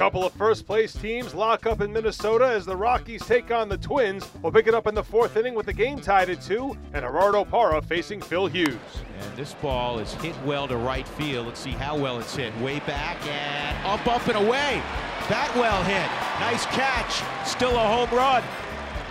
couple 0.00 0.24
of 0.24 0.32
first 0.32 0.66
place 0.66 0.94
teams 0.94 1.34
lock 1.34 1.66
up 1.66 1.82
in 1.82 1.92
Minnesota 1.92 2.46
as 2.46 2.64
the 2.64 2.74
Rockies 2.74 3.22
take 3.26 3.50
on 3.50 3.68
the 3.68 3.76
Twins. 3.76 4.26
We'll 4.40 4.50
pick 4.50 4.66
it 4.66 4.72
up 4.72 4.86
in 4.86 4.94
the 4.94 5.04
fourth 5.04 5.36
inning 5.36 5.54
with 5.54 5.66
the 5.66 5.74
game 5.74 6.00
tied 6.00 6.30
at 6.30 6.40
two 6.40 6.74
and 6.94 7.04
Gerardo 7.04 7.44
Parra 7.44 7.82
facing 7.82 8.22
Phil 8.22 8.46
Hughes. 8.46 8.78
And 9.20 9.36
this 9.36 9.52
ball 9.52 9.98
is 9.98 10.14
hit 10.14 10.34
well 10.46 10.66
to 10.68 10.78
right 10.78 11.06
field. 11.06 11.48
Let's 11.48 11.60
see 11.60 11.72
how 11.72 11.98
well 11.98 12.18
it's 12.18 12.34
hit. 12.34 12.56
Way 12.62 12.78
back 12.86 13.18
and 13.26 13.86
up, 13.86 14.06
up, 14.06 14.26
and 14.26 14.38
away. 14.38 14.80
That 15.28 15.52
well 15.54 15.82
hit. 15.82 16.08
Nice 16.40 16.64
catch. 16.74 17.22
Still 17.46 17.76
a 17.76 17.86
home 17.86 18.08
run. 18.16 18.42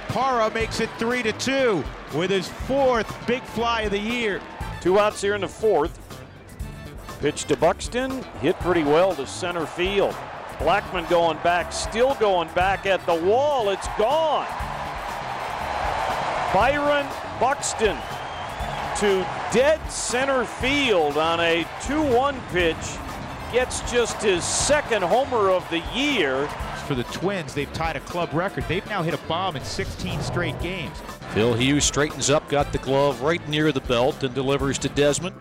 Parra 0.08 0.50
makes 0.50 0.80
it 0.80 0.90
three 0.98 1.21
to 1.21 1.34
two 1.34 1.84
with 2.16 2.32
his 2.32 2.48
fourth 2.48 3.28
big 3.28 3.44
fly 3.44 3.82
of 3.82 3.92
the 3.92 4.00
year. 4.00 4.42
Two 4.82 4.98
outs 4.98 5.21
here 5.21 5.36
in 5.36 5.42
the 5.42 5.48
fourth. 5.48 6.00
Pitch 7.20 7.46
to 7.46 7.56
Buxton, 7.58 8.24
hit 8.42 8.60
pretty 8.62 8.82
well 8.82 9.14
to 9.14 9.28
center 9.28 9.68
field. 9.68 10.16
Blackmon 10.60 11.10
going 11.10 11.38
back, 11.38 11.71
still 11.71 12.16
going 12.16 12.50
back 12.50 12.86
at 12.86 13.05
the 13.05 13.16
wall. 13.16 13.70
It's 13.70 13.88
gone. 13.98 14.48
Byron 16.54 17.08
Buxton 17.40 17.98
to 18.98 19.26
dead 19.54 19.80
center 19.90 20.44
field 20.44 21.18
on 21.18 21.40
a 21.40 21.66
2 21.84 22.02
1 22.02 22.41
pitch. 22.52 22.76
Gets 23.54 23.90
just 23.90 24.22
his 24.22 24.44
second 24.44 25.02
homer 25.02 25.49
of 25.49 25.68
the 25.70 25.80
year. 25.95 26.48
For 26.85 26.96
the 26.96 27.04
Twins, 27.05 27.54
they've 27.54 27.71
tied 27.71 27.96
a 27.96 28.02
club 28.02 28.34
record. 28.34 28.66
They've 28.68 28.85
now 28.88 29.02
hit 29.02 29.13
a 29.13 29.27
bomb 29.27 29.55
in 29.55 29.63
16 29.63 30.21
straight 30.21 30.60
games. 30.60 30.96
Phil 31.34 31.54
Hughes 31.54 31.85
straightens 31.85 32.30
up, 32.30 32.49
got 32.49 32.71
the 32.71 32.80
glove 32.80 33.21
right 33.21 33.48
near 33.48 33.71
the 33.71 33.82
belt, 33.82 34.23
and 34.23 34.34
delivers 34.35 34.77
to 34.80 34.90
Desmond. 34.90 35.35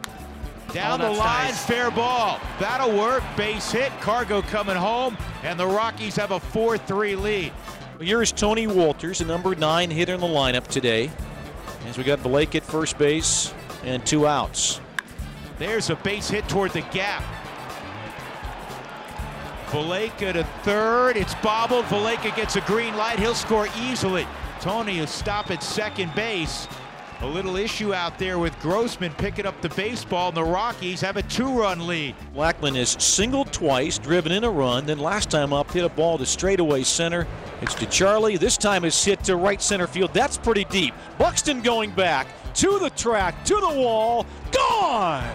Down 0.73 1.01
oh, 1.01 1.13
the 1.13 1.19
line, 1.19 1.49
nice. 1.49 1.65
fair 1.65 1.91
ball. 1.91 2.41
That'll 2.61 2.97
work. 2.97 3.23
Base 3.37 3.71
hit. 3.73 3.91
Cargo 4.01 4.43
coming 4.43 4.77
home, 4.77 5.17
and 5.43 5.59
the 5.59 5.67
Rockies 5.67 6.17
have 6.17 6.31
a 6.31 6.41
4 6.41 6.77
3 6.77 7.17
lead. 7.17 7.53
Here's 8.01 8.31
Tony 8.31 8.67
Wolters, 8.67 9.19
the 9.19 9.25
number 9.25 9.55
nine 9.55 9.91
hitter 9.91 10.15
in 10.15 10.21
the 10.21 10.27
lineup 10.27 10.67
today. 10.69 11.11
As 11.87 11.97
we 11.97 12.05
got 12.05 12.23
Blake 12.23 12.55
at 12.55 12.63
first 12.63 12.99
base 12.99 13.53
and 13.83 14.05
two 14.05 14.27
outs. 14.27 14.81
There's 15.59 15.91
a 15.91 15.97
base 15.97 16.29
hit 16.29 16.49
toward 16.49 16.73
the 16.73 16.83
gap. 16.83 17.25
Valaika 19.67 20.33
to 20.33 20.45
third. 20.63 21.17
It's 21.17 21.35
bobbled. 21.37 21.85
Valaika 21.87 22.35
gets 22.37 22.57
a 22.57 22.61
green 22.63 22.97
light. 22.97 23.19
He'll 23.19 23.35
score 23.35 23.69
easily. 23.81 24.27
Tony 24.61 25.01
will 25.01 25.07
stop 25.07 25.51
at 25.51 25.63
second 25.63 26.15
base. 26.15 26.69
A 27.21 27.27
little 27.27 27.57
issue 27.57 27.93
out 27.93 28.17
there 28.17 28.39
with 28.39 28.57
Grossman 28.61 29.13
picking 29.15 29.45
up 29.45 29.61
the 29.61 29.71
baseball, 29.71 30.29
and 30.29 30.37
the 30.37 30.45
Rockies 30.45 31.01
have 31.01 31.17
a 31.17 31.23
two-run 31.23 31.85
lead. 31.85 32.15
Blackmon 32.33 32.77
is 32.77 32.91
singled 32.91 33.53
twice, 33.53 33.99
driven 33.99 34.31
in 34.31 34.45
a 34.45 34.51
run, 34.51 34.87
then 34.87 35.01
last 35.01 35.29
time 35.29 35.53
up 35.53 35.69
hit 35.73 35.85
a 35.85 35.89
ball 35.89 36.17
to 36.17 36.25
straightaway 36.25 36.85
center. 36.85 37.27
It's 37.61 37.75
to 37.75 37.87
Charlie. 37.87 38.37
This 38.37 38.57
time 38.57 38.85
it's 38.85 39.05
hit 39.05 39.25
to 39.25 39.35
right 39.35 39.61
center 39.61 39.89
field. 39.89 40.15
That's 40.15 40.39
pretty 40.39 40.65
deep. 40.67 40.95
Buxton 41.19 41.61
going 41.61 41.91
back 41.91 42.29
to 42.55 42.79
the 42.79 42.91
track, 42.91 43.45
to 43.47 43.55
the 43.57 43.69
wall, 43.69 44.25
gone! 44.53 45.29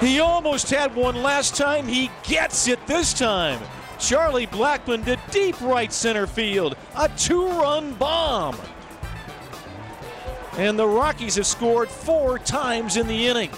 He 0.00 0.20
almost 0.20 0.68
had 0.68 0.94
one 0.94 1.22
last 1.22 1.56
time. 1.56 1.88
He 1.88 2.10
gets 2.22 2.68
it 2.68 2.86
this 2.86 3.14
time. 3.14 3.60
Charlie 3.98 4.46
Blackmon 4.46 5.06
to 5.06 5.18
deep 5.30 5.58
right 5.62 5.92
center 5.92 6.26
field. 6.26 6.76
A 6.96 7.08
two 7.16 7.48
run 7.48 7.94
bomb. 7.94 8.56
And 10.58 10.78
the 10.78 10.86
Rockies 10.86 11.36
have 11.36 11.46
scored 11.46 11.88
four 11.88 12.38
times 12.38 12.96
in 12.96 13.06
the 13.06 13.26
inning. 13.26 13.50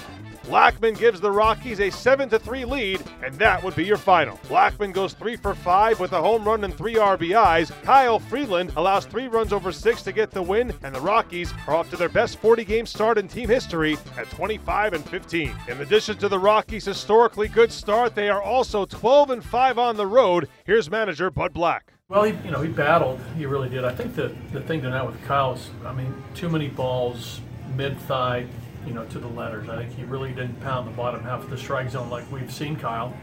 Blackmon 0.44 0.98
gives 0.98 1.20
the 1.20 1.30
Rockies 1.30 1.80
a 1.80 1.88
7 1.88 2.28
3 2.28 2.64
lead, 2.64 3.02
and 3.22 3.34
that 3.36 3.62
would 3.62 3.76
be 3.76 3.84
your 3.84 3.96
final. 3.96 4.36
Blackmon 4.48 4.92
goes 4.92 5.14
3 5.14 5.36
for 5.36 5.54
5 5.54 6.00
with 6.00 6.12
a 6.12 6.20
home 6.20 6.44
run 6.44 6.64
and 6.64 6.74
3 6.74 6.96
RBIs. 6.96 7.70
Kyle 7.82 8.18
Freeland 8.18 8.72
allows 8.76 9.06
3 9.06 9.28
runs 9.28 9.52
over 9.52 9.70
6 9.70 10.02
to 10.02 10.12
get 10.12 10.32
the 10.32 10.42
win, 10.42 10.74
and 10.82 10.94
the 10.94 11.00
Rockies 11.00 11.54
are 11.68 11.76
off 11.76 11.90
to 11.90 11.96
their 11.96 12.08
best 12.08 12.38
40 12.38 12.64
game 12.64 12.86
start 12.86 13.18
in 13.18 13.28
team 13.28 13.48
history 13.48 13.96
at 14.18 14.28
25 14.30 14.94
and 14.94 15.04
15. 15.08 15.54
In 15.68 15.80
addition 15.80 16.18
to 16.18 16.28
the 16.28 16.38
Rockies' 16.38 16.84
historically 16.84 17.48
good 17.48 17.70
start, 17.70 18.14
they 18.14 18.28
are 18.28 18.42
also 18.42 18.84
12 18.84 19.30
and 19.30 19.44
5 19.44 19.78
on 19.78 19.96
the 19.96 20.06
road. 20.06 20.48
Here's 20.64 20.90
manager 20.90 21.30
Bud 21.30 21.52
Black. 21.52 21.92
Well, 22.12 22.24
he, 22.24 22.34
you 22.44 22.50
know, 22.50 22.60
he 22.60 22.68
battled. 22.68 23.20
He 23.38 23.46
really 23.46 23.70
did. 23.70 23.86
I 23.86 23.94
think 23.94 24.14
the, 24.14 24.36
the 24.52 24.60
thing 24.60 24.82
tonight 24.82 25.04
with 25.04 25.18
Kyle 25.24 25.54
is, 25.54 25.70
I 25.82 25.94
mean, 25.94 26.14
too 26.34 26.50
many 26.50 26.68
balls 26.68 27.40
mid 27.74 27.98
thigh, 28.00 28.44
you 28.86 28.92
know, 28.92 29.06
to 29.06 29.18
the 29.18 29.28
letters. 29.28 29.70
I 29.70 29.78
think 29.78 29.96
he 29.96 30.04
really 30.04 30.28
didn't 30.28 30.60
pound 30.60 30.86
the 30.86 30.90
bottom 30.90 31.22
half 31.22 31.42
of 31.42 31.48
the 31.48 31.56
strike 31.56 31.88
zone 31.88 32.10
like 32.10 32.30
we've 32.30 32.52
seen 32.52 32.76
Kyle. 32.76 33.16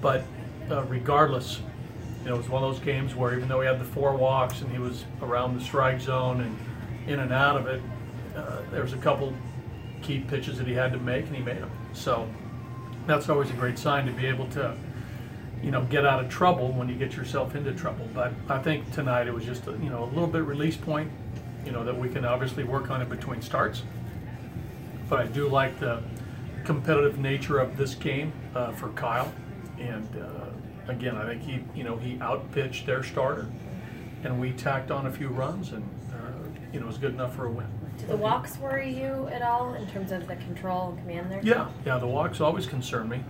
But 0.00 0.24
uh, 0.68 0.82
regardless, 0.86 1.60
you 2.24 2.30
know, 2.30 2.34
it 2.34 2.38
was 2.38 2.48
one 2.48 2.64
of 2.64 2.74
those 2.74 2.84
games 2.84 3.14
where 3.14 3.36
even 3.36 3.46
though 3.46 3.60
he 3.60 3.68
had 3.68 3.78
the 3.78 3.84
four 3.84 4.16
walks 4.16 4.62
and 4.62 4.72
he 4.72 4.80
was 4.80 5.04
around 5.22 5.56
the 5.56 5.64
strike 5.64 6.00
zone 6.00 6.40
and 6.40 6.58
in 7.06 7.20
and 7.20 7.32
out 7.32 7.56
of 7.56 7.68
it, 7.68 7.80
uh, 8.34 8.62
there 8.72 8.82
was 8.82 8.94
a 8.94 8.98
couple 8.98 9.32
key 10.02 10.18
pitches 10.18 10.58
that 10.58 10.66
he 10.66 10.74
had 10.74 10.90
to 10.90 10.98
make 10.98 11.26
and 11.26 11.36
he 11.36 11.42
made 11.42 11.58
them. 11.58 11.70
So 11.92 12.28
that's 13.06 13.28
always 13.28 13.50
a 13.50 13.54
great 13.54 13.78
sign 13.78 14.06
to 14.06 14.12
be 14.12 14.26
able 14.26 14.48
to, 14.48 14.76
you 15.62 15.70
know, 15.70 15.82
get 15.84 16.06
out 16.06 16.24
of 16.24 16.30
trouble 16.30 16.72
when 16.72 16.88
you 16.88 16.94
get 16.94 17.14
yourself 17.16 17.54
into 17.54 17.72
trouble. 17.72 18.08
But 18.14 18.32
I 18.48 18.58
think 18.58 18.90
tonight 18.92 19.26
it 19.26 19.34
was 19.34 19.44
just 19.44 19.66
a, 19.66 19.72
you 19.72 19.90
know 19.90 20.04
a 20.04 20.10
little 20.10 20.26
bit 20.26 20.42
release 20.42 20.76
point, 20.76 21.10
you 21.64 21.72
know, 21.72 21.84
that 21.84 21.98
we 21.98 22.08
can 22.08 22.24
obviously 22.24 22.64
work 22.64 22.90
on 22.90 23.02
it 23.02 23.08
between 23.08 23.42
starts 23.42 23.82
but 25.08 25.20
I 25.20 25.26
do 25.26 25.48
like 25.48 25.78
the 25.80 26.02
competitive 26.64 27.18
nature 27.18 27.58
of 27.58 27.76
this 27.76 27.94
game 27.94 28.32
uh, 28.54 28.72
for 28.72 28.88
Kyle. 28.90 29.32
And 29.78 30.08
uh, 30.16 30.90
again, 30.90 31.16
I 31.16 31.26
think 31.26 31.42
he, 31.42 31.64
you 31.74 31.84
know, 31.84 31.96
he 31.96 32.18
outpitched 32.20 32.86
their 32.86 33.02
starter, 33.02 33.46
and 34.24 34.40
we 34.40 34.52
tacked 34.52 34.90
on 34.90 35.06
a 35.06 35.10
few 35.10 35.28
runs, 35.28 35.72
and 35.72 35.88
uh, 36.12 36.16
you 36.72 36.80
know, 36.80 36.86
it 36.86 36.88
was 36.88 36.98
good 36.98 37.14
enough 37.14 37.34
for 37.34 37.46
a 37.46 37.50
win. 37.50 37.66
Do 37.98 38.06
the 38.06 38.16
walks 38.16 38.58
worry 38.58 38.92
you 38.92 39.28
at 39.32 39.42
all 39.42 39.74
in 39.74 39.86
terms 39.88 40.12
of 40.12 40.26
the 40.28 40.36
control 40.36 40.90
and 40.90 40.98
command 40.98 41.32
there? 41.32 41.40
Yeah, 41.42 41.68
yeah, 41.86 41.98
the 41.98 42.06
walks 42.06 42.40
always 42.40 42.66
concern 42.66 43.08
me, 43.08 43.22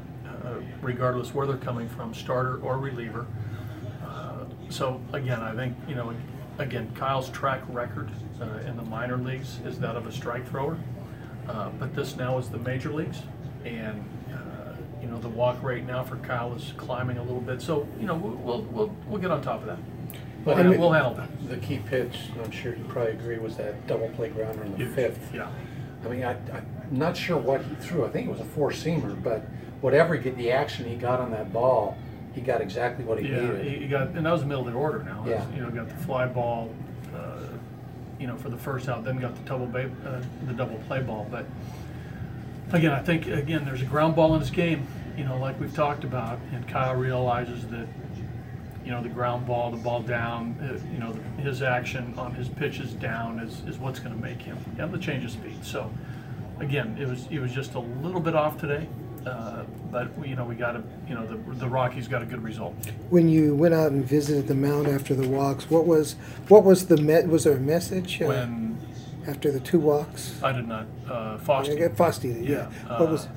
regardless 0.83 1.35
where 1.35 1.47
they're 1.47 1.57
coming 1.57 1.89
from, 1.89 2.15
starter 2.15 2.59
or 2.61 2.79
reliever. 2.79 3.27
Uh, 4.05 4.45
so 4.69 5.01
again, 5.13 5.41
I 5.41 5.55
think 5.55 5.77
you 5.89 5.95
know, 5.95 6.15
again, 6.59 6.91
Kyle's 6.95 7.31
track 7.31 7.63
record 7.69 8.11
uh, 8.41 8.67
in 8.67 8.77
the 8.77 8.83
minor 8.83 9.17
leagues 9.17 9.59
is 9.65 9.79
that 9.81 9.97
of 9.97 10.07
a 10.07 10.13
strike 10.13 10.49
thrower. 10.49 10.79
Uh, 11.49 11.71
but 11.79 11.95
this 11.95 12.17
now 12.17 12.39
is 12.39 12.49
the 12.51 12.59
major 12.59 12.93
leagues, 12.93 13.23
and 13.65 14.05
uh, 14.33 14.73
you 15.01 15.09
know 15.09 15.19
the 15.19 15.29
walk 15.29 15.63
rate 15.63 15.85
now 15.85 16.05
for 16.05 16.17
Kyle 16.17 16.55
is 16.55 16.73
climbing 16.77 17.17
a 17.17 17.23
little 17.23 17.41
bit. 17.41 17.63
So 17.63 17.89
you 17.99 18.07
know 18.07 18.15
we'll 18.15 18.63
we'll 18.63 18.95
we'll, 19.07 19.21
get 19.21 19.31
on 19.31 19.41
top 19.41 19.61
of 19.63 19.67
that. 19.67 19.79
We'll, 20.45 20.57
I 20.57 20.63
mean, 20.63 20.79
we'll 20.79 20.93
handle 20.93 21.15
that. 21.15 21.49
The 21.49 21.57
key 21.57 21.79
pitch, 21.87 22.17
I'm 22.43 22.51
sure 22.51 22.75
you 22.75 22.85
probably 22.85 23.13
agree, 23.13 23.39
was 23.39 23.57
that 23.57 23.87
double 23.87 24.09
play 24.11 24.29
grounder 24.29 24.63
in 24.65 24.73
the 24.77 24.85
Yeah. 24.85 24.95
fifth. 24.95 25.35
Yeah. 25.35 25.51
I 26.05 26.09
mean, 26.09 26.25
I, 26.25 26.37
I'm 26.91 26.99
not 26.99 27.17
sure 27.17 27.37
what 27.37 27.63
he 27.63 27.75
threw. 27.77 28.05
I 28.07 28.09
think 28.11 28.27
it 28.29 28.31
was 28.31 28.41
a 28.41 28.45
four 28.45 28.71
seamer, 28.71 29.21
but 29.23 29.43
whatever 29.81 30.15
he, 30.17 30.31
the 30.31 30.51
action 30.53 30.87
he 30.87 30.97
got 30.97 31.21
on 31.21 31.31
that 31.33 31.53
ball, 31.53 31.97
he 32.35 32.41
got 32.41 32.61
exactly 32.61 33.05
what 33.05 33.19
he 33.21 33.29
Yeah, 33.29 33.41
needed. 33.41 33.67
he, 33.67 33.77
he 33.81 33.89
got 33.89 34.09
and 34.09 34.25
that 34.25 34.33
was 34.33 34.45
middle 34.45 34.67
of 34.67 34.73
the 34.73 34.79
order 34.79 35.03
now. 35.03 35.25
Yeah. 35.27 35.45
You 35.55 35.63
know, 35.63 35.71
got 35.71 35.89
the 35.89 35.97
fly 35.97 36.27
ball, 36.27 36.73
uh, 37.15 37.41
you 38.19 38.27
know, 38.27 38.37
for 38.37 38.49
the 38.49 38.57
first 38.57 38.89
out, 38.89 39.05
then 39.05 39.19
got 39.19 39.35
the 39.35 39.43
double 39.43 39.67
ba- 39.67 39.91
uh, 40.07 40.21
the 40.47 40.53
double 40.55 40.79
play 40.87 41.03
ball. 41.03 41.27
But 41.31 41.45
again, 42.73 42.93
I 42.93 43.01
think 43.01 43.27
again 43.27 43.65
there's 43.65 43.83
a 43.83 43.87
ground 43.87 44.17
ball 44.17 44.35
in 44.35 44.41
this 44.41 44.51
game. 44.51 44.87
You 45.17 45.25
know, 45.25 45.37
like 45.39 45.59
we've 45.61 45.75
talked 45.75 46.05
about, 46.05 46.39
and 46.53 46.67
Kyle 46.69 46.95
realizes 46.95 47.67
that 47.69 47.87
you 48.85 48.93
know 48.93 49.03
the 49.03 49.09
ground 49.09 49.47
ball, 49.47 49.71
the 49.73 49.77
ball 49.77 50.01
down, 50.01 50.57
uh, 50.63 50.79
you 50.93 50.99
know 51.01 51.13
his 51.43 51.61
action 51.61 52.15
on 52.17 52.35
his 52.35 52.49
pitches 52.49 52.93
down 52.95 53.41
is, 53.41 53.61
is 53.67 53.79
what's 53.79 53.99
going 53.99 54.15
to 54.15 54.23
make 54.23 54.41
him 54.41 54.57
have 54.79 54.93
the 54.93 54.99
change 54.99 55.25
of 55.25 55.31
speed. 55.33 55.63
So 55.65 55.91
again, 56.61 56.97
it 57.01 57.07
was 57.09 57.27
it 57.31 57.39
was 57.41 57.53
just 57.53 57.75
a 57.75 57.81
little 57.81 58.21
bit 58.21 58.35
off 58.35 58.59
today. 58.59 58.89
Uh, 59.27 59.65
but 59.91 60.09
you 60.27 60.37
know 60.37 60.45
we 60.45 60.55
got 60.55 60.77
a 60.77 60.83
you 61.09 61.15
know 61.15 61.27
the 61.27 61.37
the 61.55 61.69
Rockies 61.69 62.09
got 62.09 62.23
a 62.23 62.27
good 62.27 62.43
result. 62.43 62.75
When 63.11 63.29
you 63.29 63.55
went 63.55 63.75
out 63.75 63.91
and 63.93 64.05
visited 64.05 64.47
the 64.47 64.55
mound 64.55 64.87
after 64.87 65.15
the 65.15 65.29
walks, 65.29 65.69
what 65.71 65.87
was 65.87 66.15
what 66.49 66.65
was 66.65 66.87
the 66.87 66.97
me- 66.97 67.25
was 67.27 67.45
there 67.45 67.57
a 67.57 67.61
message 67.61 68.23
uh, 68.23 68.27
When 68.27 68.79
after 69.27 69.51
the 69.51 69.61
two 69.61 69.81
walks? 69.81 70.41
I 70.43 70.53
did 70.53 70.69
not 70.69 70.87
uh, 71.11 71.39
foster. 71.39 71.75
Yeah, 71.77 71.89
Foster, 71.89 72.29
yeah. 72.29 72.71
What 72.99 73.11
was 73.11 73.27
Uh, 73.27 73.31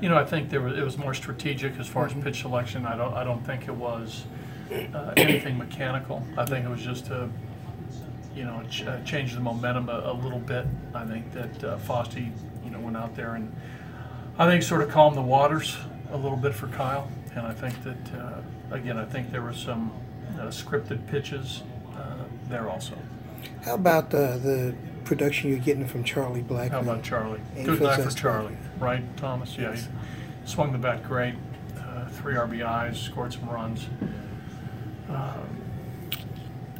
you 0.00 0.08
know, 0.08 0.16
I 0.16 0.24
think 0.24 0.48
there 0.50 0.60
was 0.60 0.78
it 0.78 0.82
was 0.82 0.96
more 0.96 1.14
strategic 1.14 1.78
as 1.78 1.86
far 1.86 2.06
as 2.06 2.14
pitch 2.14 2.40
selection. 2.42 2.86
I 2.86 2.96
don't 2.96 3.14
I 3.14 3.22
don't 3.22 3.44
think 3.44 3.68
it 3.68 3.74
was 3.74 4.24
uh, 4.72 5.12
anything 5.16 5.58
mechanical. 5.58 6.22
I 6.36 6.44
think 6.46 6.64
it 6.64 6.70
was 6.70 6.80
just 6.82 7.06
to 7.06 7.28
you 8.34 8.44
know 8.44 8.62
ch- 8.70 8.84
change 9.04 9.34
the 9.34 9.40
momentum 9.40 9.88
a, 9.88 10.00
a 10.06 10.12
little 10.14 10.38
bit. 10.40 10.66
I 10.94 11.04
think 11.04 11.32
that 11.32 11.64
uh, 11.64 11.78
Fosty 11.78 12.20
you 12.24 12.26
know 12.26 12.47
went 12.88 12.96
out 12.96 13.14
there 13.14 13.34
and 13.34 13.54
I 14.38 14.46
think 14.46 14.62
sort 14.62 14.80
of 14.80 14.88
calmed 14.88 15.16
the 15.16 15.22
waters 15.22 15.76
a 16.10 16.16
little 16.16 16.38
bit 16.38 16.54
for 16.54 16.68
Kyle. 16.68 17.10
And 17.34 17.46
I 17.46 17.52
think 17.52 17.74
that 17.84 18.18
uh, 18.18 18.40
again 18.70 18.96
I 18.96 19.04
think 19.04 19.30
there 19.30 19.42
were 19.42 19.52
some 19.52 19.92
uh, 20.38 20.44
scripted 20.44 21.06
pitches 21.06 21.62
uh, 21.96 22.14
there 22.48 22.70
also. 22.70 22.96
how 23.64 23.74
about 23.74 24.14
uh, 24.14 24.38
the 24.38 24.74
production 25.04 25.50
you're 25.50 25.58
getting 25.58 25.86
from 25.86 26.02
Charlie 26.02 26.42
Blackmon? 26.42 26.70
How 26.70 26.80
about 26.80 27.02
Charlie? 27.02 27.40
Good 27.62 27.80
night 27.80 28.00
for 28.00 28.10
Charlie, 28.10 28.56
right, 28.78 29.04
Thomas? 29.16 29.56
Yeah, 29.58 29.74
he 29.74 29.82
swung 30.44 30.72
the 30.72 30.78
bat 30.78 31.02
great. 31.04 31.34
Uh, 31.78 32.06
three 32.08 32.34
RBIs, 32.34 32.96
scored 32.96 33.32
some 33.32 33.48
runs. 33.50 33.86
Um, 35.10 35.60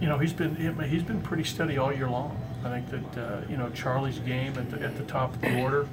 you 0.01 0.07
know, 0.09 0.19
he's 0.19 0.33
been 0.33 0.55
he's 0.89 1.03
been 1.03 1.21
pretty 1.21 1.45
steady 1.45 1.77
all 1.77 1.93
year 1.93 2.09
long. 2.09 2.41
I 2.65 2.81
think 2.81 2.91
that 2.91 3.21
uh, 3.21 3.41
you 3.49 3.57
know 3.57 3.71
Charlie's 3.71 4.19
game 4.21 4.57
at 4.59 4.71
the, 4.71 4.83
at 4.83 4.97
the 4.97 5.05
top 5.05 5.35
of 5.35 5.41
the 5.41 5.61
order 5.63 5.89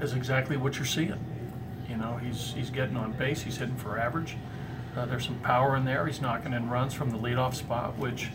is 0.00 0.14
exactly 0.14 0.56
what 0.56 0.76
you're 0.76 0.86
seeing. 0.86 1.18
You 1.88 1.96
know, 1.96 2.16
he's 2.16 2.52
he's 2.52 2.70
getting 2.70 2.96
on 2.96 3.12
base, 3.12 3.42
he's 3.42 3.58
hitting 3.58 3.76
for 3.76 3.98
average. 3.98 4.36
Uh, 4.96 5.04
there's 5.06 5.24
some 5.24 5.38
power 5.40 5.76
in 5.76 5.84
there. 5.84 6.06
He's 6.06 6.20
knocking 6.20 6.52
in 6.52 6.68
runs 6.68 6.94
from 6.94 7.10
the 7.10 7.18
leadoff 7.18 7.54
spot, 7.54 7.96
which 7.98 8.30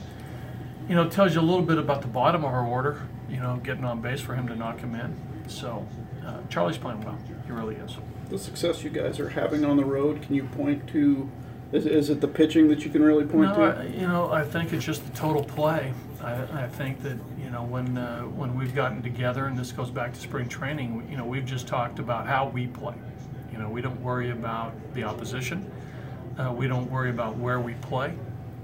you 0.87 0.95
know 0.95 1.09
tells 1.09 1.33
you 1.33 1.41
a 1.41 1.43
little 1.43 1.65
bit 1.65 1.77
about 1.77 2.01
the 2.01 2.07
bottom 2.07 2.45
of 2.45 2.51
our 2.51 2.65
order. 2.65 3.01
You 3.29 3.37
know, 3.37 3.59
getting 3.63 3.83
on 3.83 4.01
base 4.01 4.21
for 4.21 4.35
him 4.35 4.47
to 4.47 4.55
knock 4.55 4.79
him 4.79 4.95
in. 4.95 5.15
So 5.47 5.87
uh, 6.25 6.37
Charlie's 6.49 6.77
playing 6.77 7.01
well. 7.01 7.17
He 7.45 7.51
really 7.51 7.75
is. 7.75 7.97
The 8.29 8.39
success 8.39 8.83
you 8.83 8.89
guys 8.89 9.19
are 9.19 9.29
having 9.29 9.65
on 9.65 9.77
the 9.77 9.85
road, 9.85 10.21
can 10.21 10.35
you 10.35 10.43
point 10.43 10.87
to? 10.89 11.29
Is, 11.71 11.85
is 11.85 12.09
it 12.09 12.21
the 12.21 12.27
pitching 12.27 12.67
that 12.69 12.85
you 12.85 12.91
can 12.91 13.01
really 13.01 13.25
point 13.25 13.49
no, 13.49 13.71
to? 13.71 13.79
I, 13.79 13.83
you 13.85 14.07
know, 14.07 14.31
I 14.31 14.43
think 14.43 14.73
it's 14.73 14.85
just 14.85 15.03
the 15.05 15.17
total 15.17 15.43
play. 15.43 15.93
I, 16.23 16.63
I 16.63 16.67
think 16.67 17.03
that 17.03 17.17
you 17.37 17.49
know 17.49 17.63
when 17.63 17.97
uh, 17.97 18.21
when 18.21 18.57
we've 18.57 18.73
gotten 18.73 19.01
together, 19.03 19.45
and 19.45 19.57
this 19.57 19.71
goes 19.71 19.89
back 19.89 20.13
to 20.13 20.19
spring 20.19 20.47
training. 20.47 21.05
You 21.09 21.17
know, 21.17 21.25
we've 21.25 21.45
just 21.45 21.67
talked 21.67 21.99
about 21.99 22.25
how 22.25 22.47
we 22.47 22.67
play. 22.67 22.95
You 23.51 23.57
know, 23.57 23.69
we 23.69 23.81
don't 23.81 24.01
worry 24.01 24.31
about 24.31 24.73
the 24.93 25.03
opposition. 25.03 25.69
Uh, 26.37 26.53
we 26.55 26.67
don't 26.67 26.89
worry 26.89 27.09
about 27.09 27.37
where 27.37 27.59
we 27.59 27.73
play. 27.75 28.13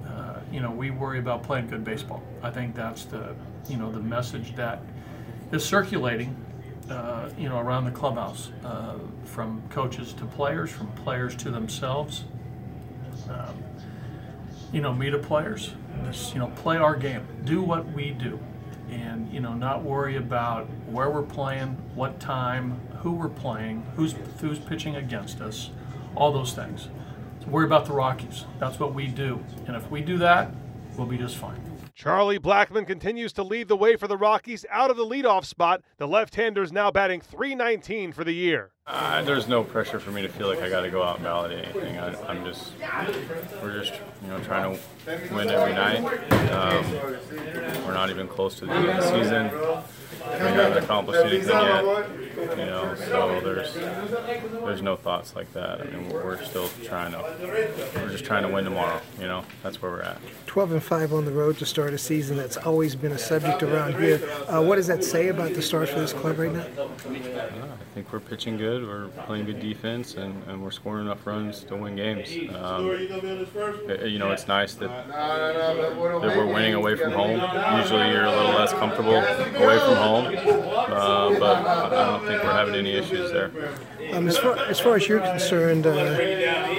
Uh, 0.08 0.40
you 0.52 0.62
know, 0.62 0.72
we 0.72 0.90
worry 0.90 1.20
about 1.20 1.44
playing 1.44 1.68
good 1.68 1.84
baseball. 1.84 2.24
I 2.42 2.50
think 2.50 2.76
that's 2.76 3.04
the 3.06 3.36
you 3.68 3.78
know 3.78 3.92
the 3.92 4.00
message 4.00 4.56
that 4.56 4.82
is 5.52 5.64
circulating. 5.66 6.36
Uh, 6.90 7.30
you 7.38 7.48
know, 7.48 7.60
around 7.60 7.86
the 7.86 7.92
clubhouse, 7.92 8.50
uh, 8.66 8.96
from 9.24 9.62
coaches 9.70 10.12
to 10.14 10.26
players, 10.26 10.72
from 10.72 10.88
players 10.94 11.36
to 11.36 11.52
themselves. 11.52 12.24
Um, 13.30 13.64
you 14.72 14.82
know, 14.82 14.94
me 14.94 15.12
to 15.12 15.20
players. 15.20 15.74
You 16.34 16.40
know, 16.40 16.48
play 16.56 16.78
our 16.78 16.96
game. 16.96 17.28
Do 17.44 17.62
what 17.62 17.92
we 17.94 18.12
do. 18.12 18.40
And, 18.90 19.32
you 19.32 19.40
know, 19.40 19.54
not 19.54 19.84
worry 19.84 20.16
about 20.18 20.66
where 20.88 21.10
we're 21.10 21.22
playing, 21.22 21.78
what 21.94 22.20
time, 22.20 22.80
who 23.02 23.12
we're 23.12 23.30
playing, 23.30 23.86
who's 23.96 24.16
who's 24.42 24.58
pitching 24.58 24.96
against 24.96 25.42
us, 25.42 25.70
all 26.16 26.32
those 26.32 26.54
things. 26.54 26.90
So 27.42 27.50
worry 27.50 27.66
about 27.66 27.86
the 27.86 27.94
Rockies. 27.94 28.46
That's 28.60 28.80
what 28.80 28.96
we 28.96 29.08
do. 29.08 29.44
And 29.68 29.76
if 29.76 29.90
we 29.92 30.02
do 30.02 30.18
that, 30.18 30.52
we'll 30.98 31.08
be 31.08 31.18
just 31.18 31.38
fine. 31.38 31.62
Charlie 31.94 32.40
Blackmon 32.40 32.88
continues 32.88 33.34
to 33.34 33.44
lead 33.44 33.68
the 33.68 33.76
way 33.76 33.98
for 33.98 34.08
the 34.08 34.16
Rockies 34.16 34.66
out 34.72 34.90
of 34.90 34.98
the 34.98 35.06
leadoff 35.06 35.44
spot. 35.44 35.82
The 35.98 36.08
left-hander 36.08 36.64
is 36.64 36.72
now 36.72 36.90
batting 36.90 37.20
319 37.20 38.14
for 38.14 38.24
the 38.24 38.34
year. 38.34 38.72
Uh, 38.90 39.22
there's 39.22 39.48
no 39.48 39.64
pressure 39.64 40.00
for 40.00 40.10
me 40.10 40.24
to 40.24 40.30
feel 40.30 40.48
like 40.48 40.64
I 40.64 40.70
got 40.70 40.82
to 40.82 40.90
go 40.90 41.04
out 41.04 41.18
and 41.18 41.24
validate 41.24 41.64
anything. 41.64 42.00
I, 42.00 42.36
am 42.36 42.44
just, 42.44 42.72
we're 43.62 43.84
just, 43.84 43.94
you 44.24 44.30
know, 44.30 44.40
trying 44.40 44.74
to 44.74 44.80
win 45.32 45.48
every 45.48 45.74
night. 45.74 46.00
Um, 46.52 46.92
we're 47.86 47.94
not 47.94 48.10
even 48.10 48.28
close 48.28 48.56
to 48.56 48.66
the 48.66 48.74
end 48.74 48.90
of 48.90 48.98
the 48.98 49.12
season. 49.12 49.52
We 50.28 50.36
haven't 50.36 50.84
accomplished 50.84 51.24
anything 51.24 51.50
yet. 51.50 51.84
You 52.58 52.66
know, 52.66 52.96
so 52.96 53.40
there's 53.42 53.74
there's 53.74 54.82
no 54.82 54.96
thoughts 54.96 55.36
like 55.36 55.52
that. 55.54 55.82
I 55.82 55.86
mean, 55.86 56.10
we're 56.10 56.42
still 56.44 56.70
trying 56.84 57.12
to, 57.12 57.36
we're 57.96 58.10
just 58.10 58.26
trying 58.26 58.44
to 58.44 58.50
win 58.50 58.64
tomorrow. 58.64 59.02
You 59.20 59.28
know, 59.28 59.44
that's 59.64 59.82
where 59.82 59.92
we're 59.92 60.02
at. 60.02 60.18
12 60.48 60.72
and 60.74 60.84
5 60.84 61.14
on 61.14 61.26
the 61.26 61.32
road 61.32 61.58
to 61.60 61.66
start 61.66 61.94
a 61.94 61.98
season. 61.98 62.38
That's 62.38 62.58
always 62.58 62.96
been 62.96 63.12
a 63.12 63.18
subject 63.18 63.64
around 63.64 63.96
here. 63.96 64.22
Uh, 64.48 64.62
what 64.64 64.76
does 64.76 64.88
that 64.88 65.04
say 65.04 65.30
about 65.30 65.54
the 65.54 65.62
start 65.62 65.90
for 65.90 66.00
this 66.00 66.14
club 66.14 66.40
right 66.40 66.52
now? 66.52 66.66
I 66.66 67.94
think 67.94 68.12
we're 68.12 68.20
pitching 68.20 68.58
good. 68.58 68.79
We're 68.84 69.08
playing 69.26 69.46
good 69.46 69.60
defense, 69.60 70.16
and, 70.16 70.44
and 70.48 70.62
we're 70.62 70.72
scoring 70.72 71.06
enough 71.06 71.26
runs 71.26 71.64
to 71.66 71.76
win 71.76 71.96
games. 71.96 72.30
Um, 72.56 72.86
you 72.88 74.18
know, 74.20 74.32
it's 74.32 74.48
nice 74.48 74.74
that 74.76 74.90
that 75.10 75.98
we're 75.98 76.46
winning 76.46 76.74
away 76.74 76.96
from 76.96 77.12
home. 77.12 77.40
Usually, 77.80 78.10
you're 78.10 78.26
a 78.26 78.32
little 78.32 78.52
less 78.54 78.72
comfortable 78.74 79.16
away 79.16 79.80
from 79.80 79.96
home, 79.96 80.26
uh, 80.28 81.40
but 81.40 81.66
I 81.66 82.06
don't 82.06 82.26
think 82.28 82.44
we're 82.44 82.52
having 82.52 82.76
any 82.76 82.92
issues 82.94 83.32
there. 83.32 83.52
Um, 84.14 84.28
as, 84.28 84.38
far, 84.40 84.58
as 84.58 84.80
far 84.80 84.96
as 84.96 85.08
you're 85.08 85.20
concerned, 85.20 85.86
uh, 85.86 86.18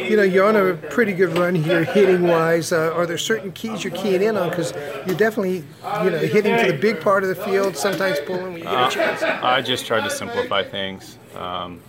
you 0.08 0.17
know, 0.17 0.25
you're 0.25 0.46
on 0.46 0.56
a 0.56 0.75
pretty 0.75 1.12
good 1.12 1.37
run 1.38 1.55
here, 1.55 1.85
hitting 1.85 2.23
wise. 2.26 2.73
Uh, 2.73 2.93
are 2.93 3.06
there 3.06 3.19
certain 3.19 3.53
keys 3.53 3.85
you're 3.85 3.94
keying 3.94 4.23
in 4.23 4.37
on? 4.37 4.50
Because 4.50 4.73
you're 5.06 5.17
definitely, 5.17 5.58
you 6.03 6.11
know, 6.11 6.19
hitting 6.19 6.56
to 6.58 6.73
the 6.73 6.79
big 6.79 7.00
part 7.00 7.23
of 7.23 7.29
the 7.29 7.37
field, 7.37 7.76
sometimes 7.76 8.19
pulling 8.26 8.43
when 8.44 8.53
you 8.56 8.62
get 8.64 8.73
a 8.73 8.76
Uh, 8.79 8.91
chance. 8.91 9.23
I 9.23 9.62
just 9.62 9.87
tried 9.87 10.03
to 10.03 10.11
simplify 10.11 10.64
things. 10.64 11.19
Um, 11.37 11.81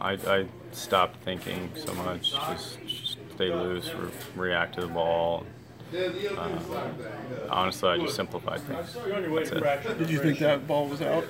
I, 0.00 0.12
I 0.12 0.46
stopped 0.72 1.22
thinking 1.22 1.70
so 1.76 1.92
much. 1.94 2.32
Just, 2.32 2.78
just 2.86 3.18
stay 3.34 3.52
loose, 3.52 3.92
re- 3.94 4.10
react 4.36 4.74
to 4.76 4.82
the 4.82 4.86
ball. 4.88 5.44
Uh, 5.92 6.58
honestly, 7.50 7.88
I 7.88 7.98
just 7.98 8.14
simplified 8.14 8.60
things. 8.60 8.94
That's 8.94 9.50
it. 9.50 9.98
Did 9.98 10.10
you 10.10 10.20
think 10.20 10.38
that 10.38 10.66
ball 10.66 10.86
was 10.86 11.02
out? 11.02 11.24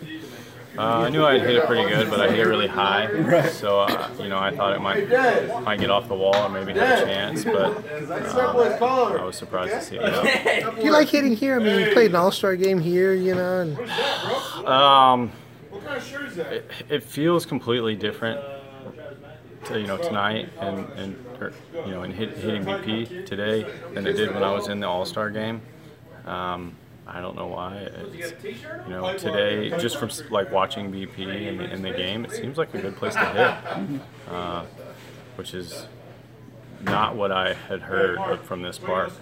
Uh, 0.79 0.83
I 0.83 1.09
knew 1.11 1.25
I'd 1.25 1.41
hit 1.41 1.57
it 1.57 1.67
pretty 1.67 1.89
good, 1.89 2.09
but 2.11 2.21
I 2.21 2.29
hit 2.31 2.39
it 2.39 2.47
really 2.47 2.69
high. 2.69 3.11
Right. 3.11 3.51
So, 3.51 3.81
uh, 3.81 4.09
you 4.21 4.29
know, 4.29 4.39
I 4.39 4.55
thought 4.55 4.77
it 4.77 4.81
might 4.81 5.09
might 5.65 5.81
get 5.81 5.91
off 5.91 6.07
the 6.07 6.15
wall 6.15 6.37
or 6.37 6.49
maybe 6.49 6.79
have 6.79 7.01
a 7.01 7.05
chance, 7.05 7.43
but 7.43 7.77
um, 8.81 9.17
I 9.21 9.25
was 9.25 9.35
surprised 9.37 9.73
to 9.73 9.81
see 9.83 9.97
it 9.97 10.05
out. 10.05 10.77
Do 10.77 10.85
you 10.85 10.93
like 10.93 11.09
hitting 11.09 11.35
here? 11.35 11.59
I 11.59 11.65
mean, 11.65 11.87
you 11.87 11.93
played 11.93 12.11
an 12.11 12.17
All-Star 12.17 12.55
game 12.55 12.79
here, 12.79 13.13
you 13.15 13.35
know, 13.35 13.61
and 13.63 14.67
Um, 14.67 15.33
it, 16.53 16.71
it 16.89 17.03
feels 17.03 17.45
completely 17.45 17.97
different, 17.97 18.41
to, 18.41 18.60
you 19.69 19.87
know, 19.87 19.97
tonight 19.99 20.49
and 20.61 20.87
and 20.97 21.27
or, 21.41 21.53
you 21.87 21.93
know, 21.93 22.03
and 22.03 22.13
hit, 22.13 22.37
hitting 22.37 22.65
BP 22.65 23.27
today 23.27 23.67
than 23.95 24.07
it 24.07 24.13
did 24.15 24.33
when 24.35 24.43
I 24.43 24.53
was 24.53 24.69
in 24.69 24.81
the 24.81 24.87
All 24.87 25.05
Star 25.07 25.31
game. 25.31 25.61
Um, 26.27 26.77
I 27.07 27.21
don't 27.21 27.35
know 27.35 27.47
why. 27.49 27.77
It's, 28.13 28.45
you 28.45 28.91
know, 28.91 29.17
today 29.19 29.71
just 29.79 29.97
from 29.99 30.11
like 30.31 30.53
watching 30.53 30.93
BP 30.93 31.19
in 31.49 31.59
the, 31.59 31.65
in 31.73 31.83
the 31.83 31.91
game, 31.91 32.25
it 32.25 32.31
seems 32.31 32.57
like 32.59 32.73
a 32.75 32.79
good 32.81 32.97
place 32.97 33.15
to 33.15 33.25
hit, 33.27 34.01
uh, 34.33 34.65
which 35.37 35.55
is 35.55 35.87
not 36.83 37.17
what 37.17 37.33
I 37.33 37.55
had 37.55 37.81
heard 37.83 38.41
from 38.45 38.63
this 38.63 38.79
park. 38.79 39.13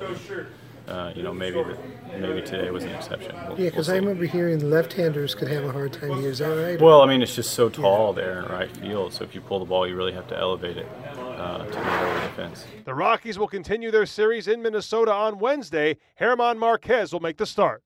Uh, 0.88 1.12
you 1.14 1.22
know, 1.22 1.34
maybe 1.34 1.62
the, 1.62 1.76
maybe 2.18 2.40
today 2.40 2.70
was 2.70 2.84
an 2.84 2.90
exception. 2.94 3.34
We'll- 3.34 3.42
yeah, 3.50 3.56
we'll 3.64 3.70
because 3.70 3.88
I 3.90 3.96
remember 3.96 4.24
hearing 4.24 4.58
the 4.58 4.66
left-handers 4.66 5.34
could 5.34 5.48
have 5.48 5.64
a 5.64 5.72
hard 5.72 5.92
time 5.92 6.18
here. 6.20 6.30
Is 6.30 6.38
that 6.38 6.48
right? 6.48 6.80
Well, 6.80 7.02
I 7.02 7.06
mean, 7.06 7.20
it's 7.22 7.34
just 7.34 7.52
so 7.52 7.68
tall 7.68 8.12
there 8.14 8.38
in 8.40 8.46
right 8.46 8.74
field. 8.78 9.12
So 9.12 9.24
if 9.24 9.34
you 9.34 9.40
pull 9.42 9.58
the 9.58 9.64
ball, 9.66 9.86
you 9.86 9.94
really 9.96 10.12
have 10.14 10.26
to 10.28 10.36
elevate 10.38 10.78
it 10.78 10.86
uh, 11.14 11.58
to 11.66 11.70
get 11.72 12.02
over 12.02 12.20
the 12.26 12.32
fence. 12.34 12.64
The 12.84 12.94
Rockies 12.94 13.38
will 13.38 13.48
continue 13.48 13.90
their 13.90 14.06
series 14.06 14.48
in 14.48 14.62
Minnesota 14.62 15.12
on 15.12 15.38
Wednesday. 15.38 15.98
German 16.18 16.58
Marquez 16.58 17.12
will 17.12 17.20
make 17.20 17.36
the 17.36 17.46
start. 17.46 17.82